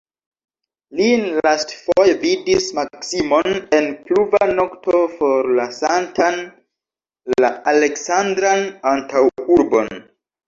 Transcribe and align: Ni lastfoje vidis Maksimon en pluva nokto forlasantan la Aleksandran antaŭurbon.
Ni 0.99 1.07
lastfoje 1.47 2.13
vidis 2.21 2.69
Maksimon 2.77 3.59
en 3.79 3.89
pluva 4.07 4.41
nokto 4.61 5.01
forlasantan 5.19 6.41
la 7.45 7.53
Aleksandran 7.75 8.65
antaŭurbon. 8.93 9.93